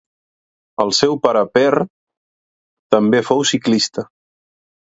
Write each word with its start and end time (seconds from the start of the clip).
El 0.85 0.93
seu 0.99 1.13
pare 1.25 1.43
Per 1.57 1.83
també 2.97 3.23
fou 3.31 3.47
ciclista. 3.55 4.09